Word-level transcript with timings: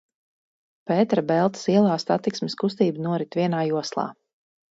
Pētera 0.91 1.23
Beltes 1.31 1.67
ielā 1.75 1.99
satiksmes 2.03 2.57
kustība 2.63 3.05
norit 3.09 3.39
vienā 3.43 3.63
joslā. 3.69 4.09